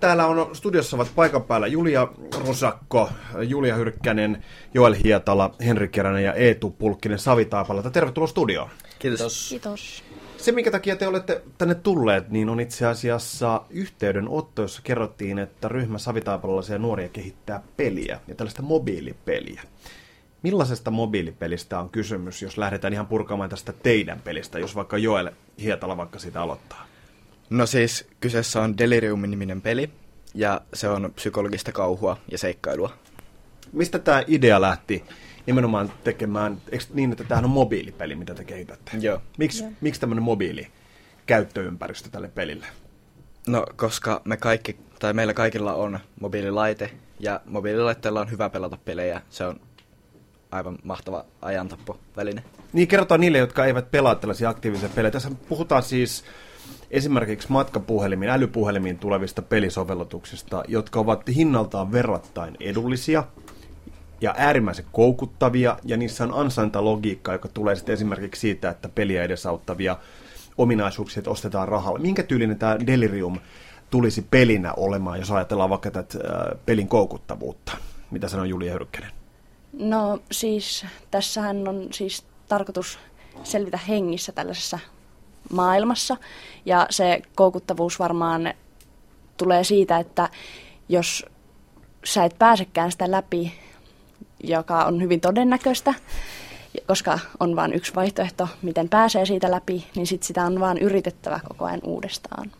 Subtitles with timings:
[0.00, 2.08] Täällä on studiossa ovat paikan päällä Julia
[2.46, 3.10] Rosakko,
[3.48, 7.90] Julia Hyrkkänen, Joel Hietala, Henri Keränen ja Eetu Pulkkinen Savitaipalta.
[7.90, 8.70] Tervetuloa studioon.
[8.98, 9.48] Kiitos.
[9.48, 10.04] Kiitos.
[10.36, 15.68] Se, minkä takia te olette tänne tulleet, niin on itse asiassa yhteydenotto, jossa kerrottiin, että
[15.68, 19.62] ryhmä Savitaipalaisia nuoria kehittää peliä ja tällaista mobiilipeliä.
[20.42, 25.30] Millaisesta mobiilipelistä on kysymys, jos lähdetään ihan purkamaan tästä teidän pelistä, jos vaikka Joel
[25.62, 26.87] Hietala vaikka sitä aloittaa?
[27.50, 29.90] No siis kyseessä on Delirium-niminen peli,
[30.34, 32.92] ja se on psykologista kauhua ja seikkailua.
[33.72, 35.04] Mistä tämä idea lähti
[35.46, 38.92] nimenomaan tekemään, eikö niin, että tämähän on mobiilipeli, mitä te kehitätte?
[39.00, 39.22] Joo.
[39.38, 39.70] Miks, Joo.
[39.80, 40.68] miksi tämmöinen mobiili
[41.26, 42.66] käyttöympäristö tälle pelille?
[43.46, 46.90] No, koska me kaikki, tai meillä kaikilla on mobiililaite,
[47.20, 49.22] ja mobiililaitteella on hyvä pelata pelejä.
[49.30, 49.60] Se on
[50.50, 52.44] aivan mahtava ajantappo-väline.
[52.72, 55.10] Niin kerrotaan niille, jotka eivät pelaa tällaisia aktiivisia pelejä.
[55.10, 56.24] Tässä puhutaan siis
[56.90, 63.24] esimerkiksi matkapuhelimiin, älypuhelimiin tulevista pelisovellutuksista, jotka ovat hinnaltaan verrattain edullisia
[64.20, 69.96] ja äärimmäisen koukuttavia, ja niissä on ansaintalogiikka, joka tulee sitten esimerkiksi siitä, että peliä edesauttavia
[70.58, 71.98] ominaisuuksia että ostetaan rahalla.
[71.98, 73.38] Minkä tyylinen tämä Delirium
[73.90, 77.72] tulisi pelinä olemaan, jos ajatellaan vaikka tätä äh, pelin koukuttavuutta?
[78.10, 79.10] Mitä sanoo Julia Hyrkkänen?
[79.72, 82.98] No siis tässähän on siis tarkoitus
[83.44, 84.78] selvitä hengissä tällaisessa
[85.52, 86.16] maailmassa.
[86.66, 88.54] Ja se koukuttavuus varmaan
[89.36, 90.28] tulee siitä, että
[90.88, 91.26] jos
[92.04, 93.52] sä et pääsekään sitä läpi,
[94.42, 95.94] joka on hyvin todennäköistä,
[96.86, 101.40] koska on vain yksi vaihtoehto, miten pääsee siitä läpi, niin sit sitä on vaan yritettävä
[101.48, 102.52] koko ajan uudestaan.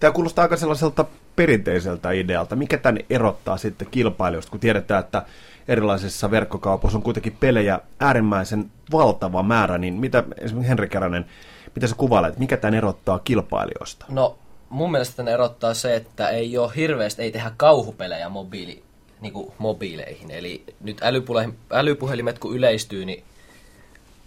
[0.00, 1.04] Tämä kuulostaa aika sellaiselta
[1.36, 2.56] perinteiseltä idealta.
[2.56, 5.22] Mikä tämän erottaa sitten kilpailijoista, kun tiedetään, että
[5.68, 11.26] erilaisissa verkkokaupoissa on kuitenkin pelejä äärimmäisen valtava määrä, niin mitä esimerkiksi Henri Keränen,
[11.74, 14.06] mitä sä kuvailet, mikä tämän erottaa kilpailijoista?
[14.08, 18.82] No, mun mielestä tämän erottaa se, että ei ole hirveästi, ei tehdä kauhupelejä mobiili,
[19.20, 20.30] niin kuin mobiileihin.
[20.30, 23.24] Eli nyt älypuhe, älypuhelimet kun yleistyy, niin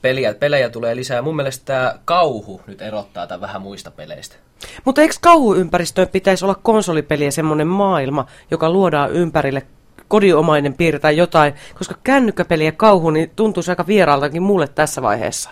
[0.02, 1.22] peliä, pelejä tulee lisää.
[1.22, 4.36] Mun mielestä tämä kauhu nyt erottaa tämän vähän muista peleistä.
[4.86, 9.64] Mutta eikö kauhuympäristöön pitäisi olla konsolipeliä semmoinen maailma, joka luodaan ympärille
[10.08, 15.50] kodinomainen piirre tai jotain, koska kännykkäpeli ja kauhu niin tuntuisi aika vieraaltakin mulle tässä vaiheessa.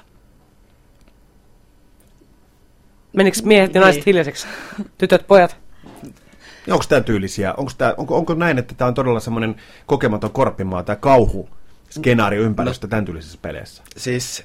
[3.14, 4.48] Menikö miehet ja naiset hiljaiseksi?
[4.98, 5.58] Tytöt, pojat?
[6.72, 7.54] Onko tämä tyylisiä?
[7.54, 9.56] Onko, tämä, onko, onko näin, että tämä on todella semmoinen
[9.86, 11.50] kokematon korppimaa, tämä kauhu
[11.90, 13.84] skenaario ympäristö tämän tyylisissä peleissä?
[13.98, 14.44] Siis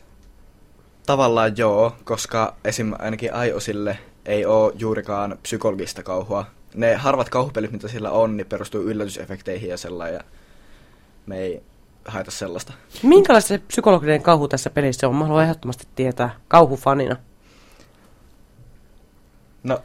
[1.07, 2.93] tavallaan joo, koska esim.
[2.99, 6.47] ainakin iOSille ei ole juurikaan psykologista kauhua.
[6.75, 10.25] Ne harvat kauhupelit, mitä sillä on, niin perustuu yllätysefekteihin ja sellainen, ja
[11.27, 11.63] me ei
[12.05, 12.73] haeta sellaista.
[13.03, 15.15] Minkälaista se psykologinen kauhu tässä pelissä on?
[15.15, 17.17] Mä haluan ehdottomasti tietää kauhufanina.
[19.63, 19.83] No,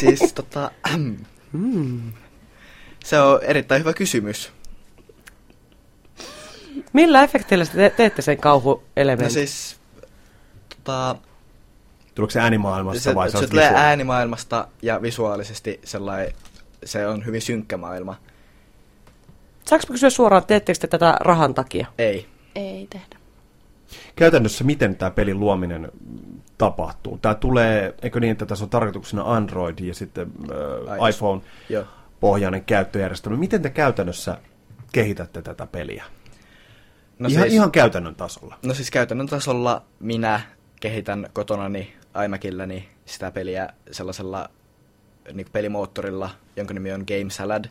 [0.00, 0.70] siis tota...
[3.04, 4.52] Se on erittäin hyvä kysymys.
[6.96, 9.24] Millä efekteillä te teette sen kauhuelementin?
[9.24, 9.76] No siis...
[10.68, 11.16] Tota,
[12.14, 13.86] Tuleeko se äänimaailmasta se, vai se, se tulee visuaali?
[13.86, 16.32] äänimaailmasta ja visuaalisesti sellainen...
[16.84, 18.16] Se on hyvin synkkä maailma.
[19.66, 21.86] Saanko kysyä suoraan, teettekö te tätä rahan takia?
[21.98, 22.26] Ei.
[22.54, 23.16] Ei tehdä.
[24.16, 25.92] Käytännössä miten tämä pelin luominen
[26.58, 27.18] tapahtuu?
[27.18, 30.32] Tämä tulee, eikö niin, että tässä on tarkoituksena Android ja sitten
[30.90, 31.16] äh, iOS.
[31.16, 31.84] iPhone Joo.
[32.20, 33.38] pohjainen käyttöjärjestelmä.
[33.38, 34.38] Miten te käytännössä
[34.92, 36.04] kehitätte tätä peliä?
[37.18, 38.58] No ihan, siis, ihan käytännön tasolla.
[38.62, 40.40] no siis käytännön tasolla minä
[40.80, 44.50] kehitän kotonani iMacilläni sitä peliä sellaisella
[45.32, 47.64] niin pelimoottorilla, jonka nimi on Game Salad.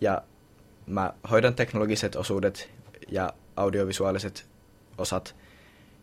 [0.00, 0.22] Ja
[0.86, 2.70] mä hoidan teknologiset osuudet
[3.08, 4.46] ja audiovisuaaliset
[4.98, 5.36] osat.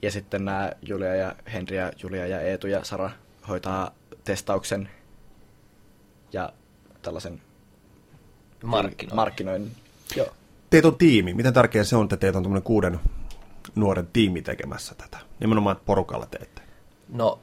[0.02, 3.12] Ja sitten nämä Julia ja Henri ja Julia ja Eetu ja Sara
[3.48, 3.92] hoitaa
[4.24, 4.90] testauksen
[6.34, 6.54] ja
[7.02, 7.42] tällaisen
[8.64, 9.16] Markkinointi.
[9.16, 9.72] markkinoinnin.
[10.16, 10.28] Joo.
[10.72, 11.34] Teitä on tiimi.
[11.34, 13.00] Miten tärkeää se on, että teitä on tämmöinen kuuden
[13.76, 15.18] nuoren tiimi tekemässä tätä?
[15.40, 16.62] Nimenomaan että porukalla teette.
[17.10, 17.40] No,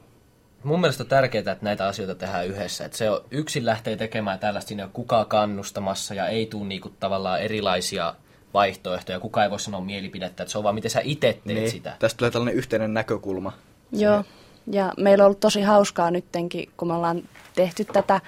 [0.65, 2.85] mun mielestä on tärkeää, että näitä asioita tehdään yhdessä.
[2.85, 6.67] Että se on, yksin lähtee tekemään tällaista, siinä ei ole kukaan kannustamassa ja ei tule
[6.67, 8.15] niinku tavallaan erilaisia
[8.55, 9.21] vaihtoehtoja.
[9.21, 11.97] Kukaan ei voi sanoa mielipidettä, että se on vaan miten sä itse teet Niin, sitä.
[11.99, 13.53] Tästä tulee tällainen yhteinen näkökulma.
[13.93, 14.25] Joo,
[14.73, 17.23] ja meillä on ollut tosi hauskaa nyttenkin, kun me ollaan
[17.55, 18.21] tehty tätä,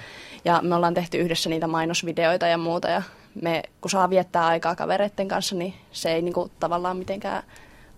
[0.45, 3.03] ja me ollaan tehty yhdessä niitä mainosvideoita ja muuta, ja
[3.43, 7.43] me, kun saa viettää aikaa kavereiden kanssa, niin se ei niinku tavallaan mitenkään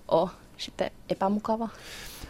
[0.08, 1.69] ole sitten epämukava.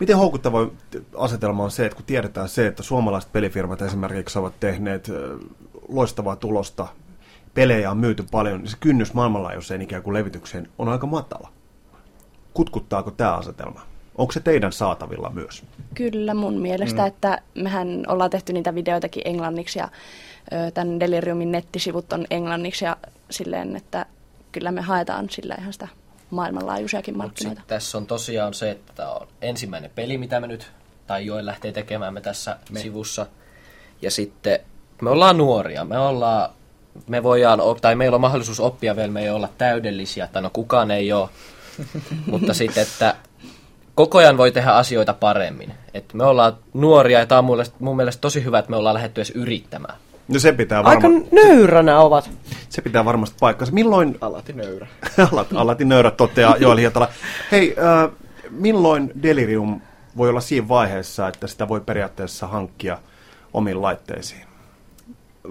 [0.01, 0.69] Miten houkuttava
[1.17, 5.11] asetelma on se, että kun tiedetään se, että suomalaiset pelifirmat esimerkiksi ovat tehneet
[5.89, 6.87] loistavaa tulosta,
[7.55, 11.53] pelejä on myyty paljon, niin se kynnys maailmanlaajuiseen ikään kuin levitykseen on aika matala.
[12.55, 13.81] Kutkuttaako tämä asetelma?
[14.19, 15.62] Onko se teidän saatavilla myös?
[15.94, 17.09] Kyllä mun mielestä, mm.
[17.09, 19.88] että mehän ollaan tehty niitä videoitakin englanniksi ja
[20.53, 22.97] ö, tämän Deliriumin nettisivut on englanniksi ja
[23.31, 24.06] silleen, että
[24.53, 25.88] kyllä me haetaan sillä ihan sitä
[26.31, 27.62] maailmanlaajuisiakin markkinoita.
[27.67, 30.70] tässä on tosiaan se, että tämä on ensimmäinen peli, mitä me nyt,
[31.06, 32.81] tai Joel lähtee tekemään me tässä me.
[32.81, 33.26] sivussa.
[34.03, 34.61] Ja sitten
[35.03, 36.50] me ollaan nuoria, me ollaan,
[37.06, 40.91] me voidaan, tai meillä on mahdollisuus oppia vielä, me ei olla täydellisiä, tai no kukaan
[40.91, 41.29] ei ole.
[42.31, 43.15] Mutta sitten, että
[43.94, 45.75] koko ajan voi tehdä asioita paremmin.
[45.94, 48.77] Et me ollaan nuoria, ja tämä on mun mielestä, mun mielestä tosi hyvä, että me
[48.77, 49.94] ollaan lähdetty edes yrittämään.
[50.29, 52.31] No se pitää, Aika varma, nöyränä ovat.
[52.69, 53.73] se pitää varmasti paikkansa.
[53.75, 54.87] Milloin Alati nöyrä.
[55.33, 57.09] Alat, alati nöyrät toteaa Joel Hietala.
[57.53, 58.11] Hei, äh,
[58.50, 59.81] milloin Delirium
[60.17, 62.99] voi olla siinä vaiheessa, että sitä voi periaatteessa hankkia
[63.53, 64.43] omiin laitteisiin?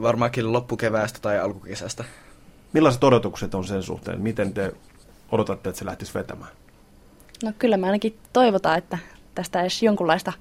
[0.01, 2.03] Varmaankin loppukeväästä tai alkukesästä.
[2.73, 4.21] Millaiset odotukset on sen suhteen?
[4.21, 4.73] Miten te
[5.31, 6.51] odotatte, että se lähtisi vetämään?
[7.43, 8.97] No kyllä me ainakin toivotaan, että
[9.35, 10.33] tästä edes jonkunlaista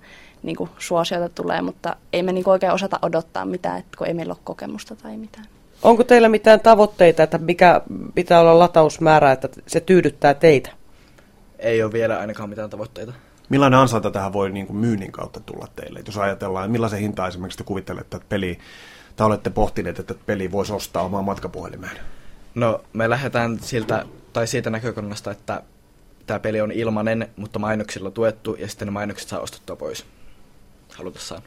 [0.43, 4.07] niin kuin, suosiota tulee, mutta ei me niin kuin, oikein osata odottaa mitään, että kun
[4.07, 5.47] ei meillä ole kokemusta tai mitään.
[5.83, 7.81] Onko teillä mitään tavoitteita, että mikä
[8.15, 10.71] pitää olla latausmäärä, että se tyydyttää teitä?
[11.59, 13.13] Ei ole vielä ainakaan mitään tavoitteita.
[13.49, 15.99] Millainen ansainta tähän voi niin kuin myynnin kautta tulla teille?
[15.99, 18.59] Et Jos ajatellaan, millaisen hinta esimerkiksi te kuvittelette, että peli,
[19.17, 21.97] tai olette pohtineet, että peli voisi ostaa omaan matkapuhelimeen?
[22.55, 25.63] No, me lähdetään siltä, tai siitä näkökannasta, että
[26.27, 30.07] tämä peli on ilmanen, mutta mainoksilla tuettu, ja sitten ne mainokset saa ostettua pois
[30.95, 31.43] halutessaan.